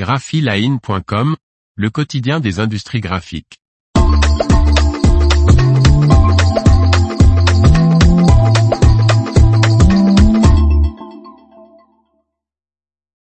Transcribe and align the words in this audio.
graphiline.com, 0.00 1.36
le 1.76 1.90
quotidien 1.90 2.40
des 2.40 2.58
industries 2.58 3.02
graphiques. 3.02 3.58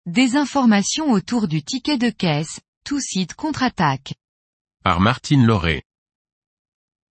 Des 0.06 0.36
informations 0.36 1.10
autour 1.10 1.48
du 1.48 1.62
ticket 1.62 1.98
de 1.98 2.08
caisse, 2.08 2.60
tout 2.86 2.98
site 2.98 3.34
contre-attaque. 3.34 4.14
Par 4.82 5.00
Martine 5.00 5.44
Lauré. 5.44 5.82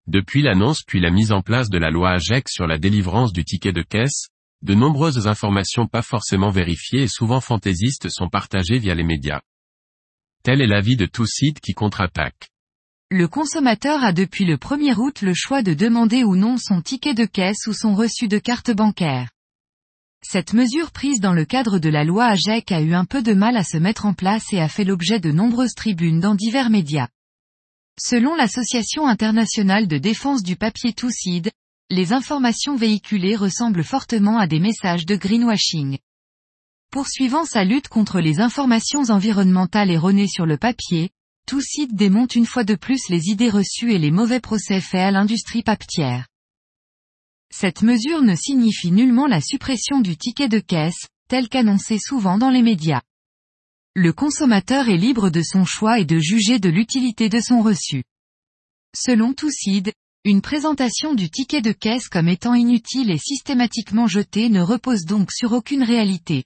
Depuis 0.06 0.40
l'annonce 0.40 0.82
puis 0.82 1.00
la 1.00 1.10
mise 1.10 1.30
en 1.30 1.42
place 1.42 1.68
de 1.68 1.76
la 1.76 1.90
loi 1.90 2.12
AGEC 2.12 2.48
sur 2.48 2.66
la 2.66 2.78
délivrance 2.78 3.34
du 3.34 3.44
ticket 3.44 3.72
de 3.72 3.82
caisse, 3.82 4.28
de 4.62 4.74
nombreuses 4.74 5.26
informations 5.26 5.86
pas 5.86 6.02
forcément 6.02 6.50
vérifiées 6.50 7.02
et 7.02 7.08
souvent 7.08 7.40
fantaisistes 7.40 8.08
sont 8.08 8.28
partagées 8.28 8.78
via 8.78 8.94
les 8.94 9.04
médias. 9.04 9.40
Tel 10.44 10.60
est 10.60 10.66
l'avis 10.66 10.96
de 10.96 11.06
tout 11.06 11.26
qui 11.62 11.72
contre-attaque. 11.72 12.50
Le 13.10 13.28
consommateur 13.28 14.02
a 14.02 14.12
depuis 14.12 14.44
le 14.44 14.56
1er 14.56 14.96
août 14.96 15.20
le 15.20 15.34
choix 15.34 15.62
de 15.62 15.74
demander 15.74 16.24
ou 16.24 16.34
non 16.36 16.56
son 16.56 16.80
ticket 16.80 17.14
de 17.14 17.24
caisse 17.24 17.66
ou 17.66 17.72
son 17.72 17.94
reçu 17.94 18.26
de 18.26 18.38
carte 18.38 18.70
bancaire. 18.70 19.28
Cette 20.24 20.52
mesure 20.54 20.92
prise 20.92 21.20
dans 21.20 21.34
le 21.34 21.44
cadre 21.44 21.78
de 21.78 21.88
la 21.88 22.04
loi 22.04 22.26
AGEC 22.26 22.70
a 22.72 22.80
eu 22.80 22.94
un 22.94 23.04
peu 23.04 23.22
de 23.22 23.34
mal 23.34 23.56
à 23.56 23.64
se 23.64 23.76
mettre 23.76 24.06
en 24.06 24.14
place 24.14 24.52
et 24.52 24.60
a 24.60 24.68
fait 24.68 24.84
l'objet 24.84 25.18
de 25.18 25.32
nombreuses 25.32 25.74
tribunes 25.74 26.20
dans 26.20 26.36
divers 26.36 26.70
médias. 26.70 27.08
Selon 28.00 28.34
l'Association 28.34 29.06
internationale 29.06 29.88
de 29.88 29.98
défense 29.98 30.42
du 30.42 30.56
papier 30.56 30.92
Toucide, 30.92 31.50
les 31.92 32.14
informations 32.14 32.74
véhiculées 32.74 33.36
ressemblent 33.36 33.84
fortement 33.84 34.38
à 34.38 34.46
des 34.46 34.60
messages 34.60 35.04
de 35.04 35.14
greenwashing. 35.14 35.98
Poursuivant 36.90 37.44
sa 37.44 37.64
lutte 37.64 37.88
contre 37.88 38.18
les 38.20 38.40
informations 38.40 39.10
environnementales 39.10 39.90
erronées 39.90 40.26
sur 40.26 40.46
le 40.46 40.56
papier, 40.56 41.10
Toucide 41.46 41.94
démonte 41.94 42.34
une 42.34 42.46
fois 42.46 42.64
de 42.64 42.76
plus 42.76 43.10
les 43.10 43.28
idées 43.28 43.50
reçues 43.50 43.92
et 43.92 43.98
les 43.98 44.10
mauvais 44.10 44.40
procès 44.40 44.80
faits 44.80 45.02
à 45.02 45.10
l'industrie 45.10 45.62
papière. 45.62 46.28
Cette 47.52 47.82
mesure 47.82 48.22
ne 48.22 48.36
signifie 48.36 48.90
nullement 48.90 49.26
la 49.26 49.42
suppression 49.42 50.00
du 50.00 50.16
ticket 50.16 50.48
de 50.48 50.60
caisse, 50.60 51.08
tel 51.28 51.50
qu'annoncé 51.50 51.98
souvent 51.98 52.38
dans 52.38 52.48
les 52.48 52.62
médias. 52.62 53.02
Le 53.94 54.14
consommateur 54.14 54.88
est 54.88 54.96
libre 54.96 55.28
de 55.28 55.42
son 55.42 55.66
choix 55.66 55.98
et 55.98 56.06
de 56.06 56.18
juger 56.18 56.58
de 56.58 56.70
l'utilité 56.70 57.28
de 57.28 57.40
son 57.40 57.60
reçu. 57.60 58.02
Selon 58.96 59.34
Toucide, 59.34 59.92
une 60.24 60.40
présentation 60.40 61.14
du 61.14 61.30
ticket 61.30 61.62
de 61.62 61.72
caisse 61.72 62.08
comme 62.08 62.28
étant 62.28 62.54
inutile 62.54 63.10
et 63.10 63.18
systématiquement 63.18 64.06
jetée 64.06 64.48
ne 64.50 64.60
repose 64.60 65.04
donc 65.04 65.32
sur 65.32 65.52
aucune 65.52 65.82
réalité. 65.82 66.44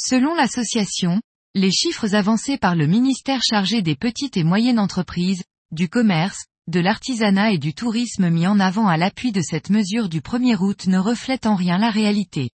Selon 0.00 0.34
l'association, 0.34 1.20
les 1.54 1.70
chiffres 1.70 2.14
avancés 2.14 2.56
par 2.56 2.74
le 2.74 2.86
ministère 2.86 3.42
chargé 3.42 3.82
des 3.82 3.94
petites 3.94 4.38
et 4.38 4.44
moyennes 4.44 4.78
entreprises, 4.78 5.44
du 5.70 5.90
commerce, 5.90 6.46
de 6.66 6.80
l'artisanat 6.80 7.52
et 7.52 7.58
du 7.58 7.74
tourisme 7.74 8.30
mis 8.30 8.46
en 8.46 8.58
avant 8.58 8.88
à 8.88 8.96
l'appui 8.96 9.32
de 9.32 9.42
cette 9.42 9.68
mesure 9.68 10.08
du 10.08 10.22
1er 10.22 10.56
août 10.56 10.86
ne 10.86 10.98
reflètent 10.98 11.46
en 11.46 11.56
rien 11.56 11.76
la 11.76 11.90
réalité. 11.90 12.48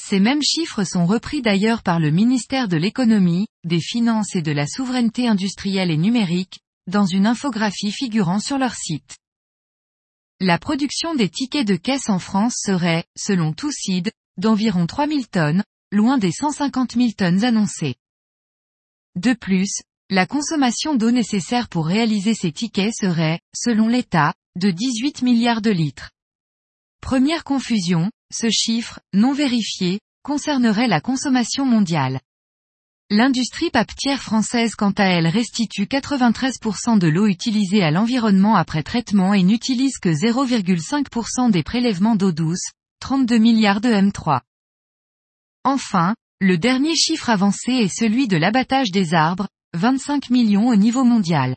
Ces 0.00 0.20
mêmes 0.20 0.42
chiffres 0.42 0.84
sont 0.84 1.04
repris 1.04 1.42
d'ailleurs 1.42 1.82
par 1.82 2.00
le 2.00 2.10
ministère 2.10 2.66
de 2.66 2.78
l'économie, 2.78 3.46
des 3.64 3.80
finances 3.80 4.34
et 4.34 4.42
de 4.42 4.52
la 4.52 4.66
souveraineté 4.66 5.28
industrielle 5.28 5.90
et 5.90 5.98
numérique, 5.98 6.60
dans 6.86 7.06
une 7.06 7.26
infographie 7.26 7.92
figurant 7.92 8.40
sur 8.40 8.58
leur 8.58 8.74
site. 8.74 9.16
La 10.40 10.58
production 10.58 11.14
des 11.14 11.28
tickets 11.28 11.66
de 11.66 11.76
caisse 11.76 12.08
en 12.08 12.18
France 12.18 12.56
serait, 12.56 13.04
selon 13.16 13.52
Toucide, 13.52 14.10
d'environ 14.38 14.86
3000 14.86 15.28
tonnes, 15.28 15.62
loin 15.92 16.18
des 16.18 16.32
150 16.32 16.92
000 16.94 17.10
tonnes 17.16 17.44
annoncées. 17.44 17.94
De 19.14 19.34
plus, 19.34 19.82
la 20.10 20.26
consommation 20.26 20.94
d'eau 20.94 21.10
nécessaire 21.10 21.68
pour 21.68 21.86
réaliser 21.86 22.34
ces 22.34 22.50
tickets 22.50 22.94
serait, 22.94 23.40
selon 23.54 23.88
l'État, 23.88 24.34
de 24.56 24.70
18 24.70 25.22
milliards 25.22 25.62
de 25.62 25.70
litres. 25.70 26.10
Première 27.00 27.44
confusion, 27.44 28.10
ce 28.32 28.50
chiffre, 28.50 29.00
non 29.12 29.32
vérifié, 29.32 30.00
concernerait 30.22 30.88
la 30.88 31.00
consommation 31.00 31.64
mondiale. 31.64 32.20
L'industrie 33.14 33.68
papetière 33.68 34.22
française 34.22 34.74
quant 34.74 34.92
à 34.92 35.04
elle 35.04 35.26
restitue 35.26 35.84
93% 35.84 36.98
de 36.98 37.08
l'eau 37.08 37.26
utilisée 37.26 37.82
à 37.82 37.90
l'environnement 37.90 38.56
après 38.56 38.82
traitement 38.82 39.34
et 39.34 39.42
n'utilise 39.42 39.98
que 39.98 40.08
0,5% 40.08 41.50
des 41.50 41.62
prélèvements 41.62 42.16
d'eau 42.16 42.32
douce, 42.32 42.70
32 43.00 43.36
milliards 43.36 43.82
de 43.82 43.90
M3. 43.90 44.40
Enfin, 45.62 46.14
le 46.40 46.56
dernier 46.56 46.96
chiffre 46.96 47.28
avancé 47.28 47.72
est 47.72 47.94
celui 47.94 48.28
de 48.28 48.38
l'abattage 48.38 48.90
des 48.90 49.12
arbres, 49.12 49.48
25 49.74 50.30
millions 50.30 50.68
au 50.68 50.76
niveau 50.76 51.04
mondial. 51.04 51.56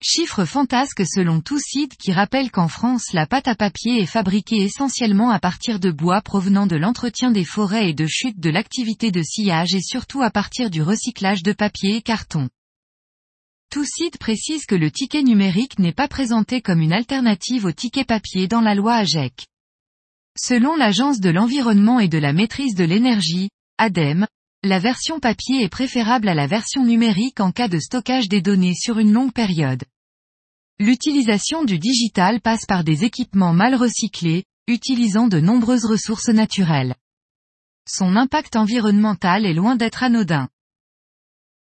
Chiffre 0.00 0.44
fantasque 0.44 1.04
selon 1.04 1.40
tout 1.40 1.58
qui 1.98 2.12
rappelle 2.12 2.52
qu'en 2.52 2.68
France 2.68 3.12
la 3.12 3.26
pâte 3.26 3.48
à 3.48 3.56
papier 3.56 4.00
est 4.00 4.06
fabriquée 4.06 4.62
essentiellement 4.62 5.30
à 5.30 5.40
partir 5.40 5.80
de 5.80 5.90
bois 5.90 6.22
provenant 6.22 6.68
de 6.68 6.76
l'entretien 6.76 7.32
des 7.32 7.44
forêts 7.44 7.90
et 7.90 7.94
de 7.94 8.06
chute 8.06 8.38
de 8.38 8.48
l'activité 8.48 9.10
de 9.10 9.22
sillage 9.22 9.74
et 9.74 9.82
surtout 9.82 10.22
à 10.22 10.30
partir 10.30 10.70
du 10.70 10.82
recyclage 10.82 11.42
de 11.42 11.52
papier 11.52 11.96
et 11.96 12.02
carton. 12.02 12.48
Tout 13.70 13.84
précise 14.20 14.66
que 14.66 14.76
le 14.76 14.92
ticket 14.92 15.24
numérique 15.24 15.80
n'est 15.80 15.92
pas 15.92 16.06
présenté 16.06 16.62
comme 16.62 16.80
une 16.80 16.92
alternative 16.92 17.64
au 17.64 17.72
ticket 17.72 18.04
papier 18.04 18.46
dans 18.46 18.60
la 18.60 18.76
loi 18.76 18.94
AGEC. 18.94 19.48
Selon 20.38 20.76
l'Agence 20.76 21.18
de 21.18 21.30
l'environnement 21.30 21.98
et 21.98 22.08
de 22.08 22.18
la 22.18 22.32
maîtrise 22.32 22.76
de 22.76 22.84
l'énergie, 22.84 23.50
ADEME, 23.78 24.28
la 24.64 24.80
version 24.80 25.20
papier 25.20 25.62
est 25.62 25.68
préférable 25.68 26.28
à 26.28 26.34
la 26.34 26.48
version 26.48 26.84
numérique 26.84 27.38
en 27.38 27.52
cas 27.52 27.68
de 27.68 27.78
stockage 27.78 28.28
des 28.28 28.42
données 28.42 28.74
sur 28.74 28.98
une 28.98 29.12
longue 29.12 29.32
période. 29.32 29.84
L'utilisation 30.80 31.62
du 31.62 31.78
digital 31.78 32.40
passe 32.40 32.66
par 32.66 32.82
des 32.82 33.04
équipements 33.04 33.52
mal 33.52 33.76
recyclés, 33.76 34.44
utilisant 34.66 35.28
de 35.28 35.38
nombreuses 35.38 35.84
ressources 35.84 36.28
naturelles. 36.28 36.96
Son 37.88 38.16
impact 38.16 38.56
environnemental 38.56 39.46
est 39.46 39.54
loin 39.54 39.76
d'être 39.76 40.02
anodin. 40.02 40.48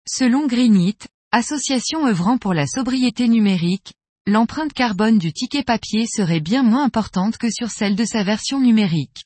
Selon 0.08 0.46
Greenit, 0.46 0.96
association 1.32 2.06
œuvrant 2.06 2.38
pour 2.38 2.54
la 2.54 2.66
sobriété 2.66 3.28
numérique, 3.28 3.92
l'empreinte 4.26 4.72
carbone 4.72 5.18
du 5.18 5.34
ticket 5.34 5.64
papier 5.64 6.06
serait 6.06 6.40
bien 6.40 6.62
moins 6.62 6.84
importante 6.84 7.36
que 7.36 7.50
sur 7.50 7.70
celle 7.70 7.94
de 7.94 8.06
sa 8.06 8.24
version 8.24 8.58
numérique. 8.58 9.25